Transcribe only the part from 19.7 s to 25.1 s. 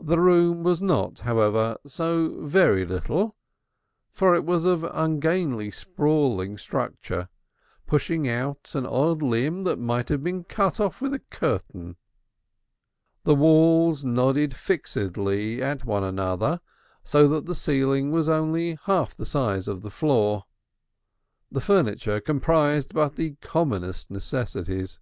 the floor. The furniture comprised but the commonest necessities.